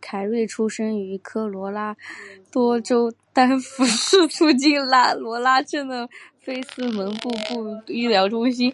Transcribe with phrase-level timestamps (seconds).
[0.00, 1.96] 凯瑞出生于科罗拉
[2.52, 6.06] 多州丹佛市附近爱罗拉镇的
[6.40, 7.20] 菲兹蒙斯
[7.54, 8.70] 部队医疗中心。